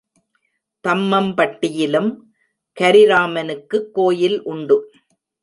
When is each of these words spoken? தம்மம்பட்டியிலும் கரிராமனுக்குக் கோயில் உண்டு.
தம்மம்பட்டியிலும் 0.87 2.17
கரிராமனுக்குக் 2.79 3.91
கோயில் 3.91 4.43
உண்டு. 4.43 4.77